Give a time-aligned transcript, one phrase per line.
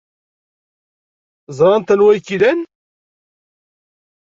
[1.57, 2.59] Ẓrant anwa ay k-ilan.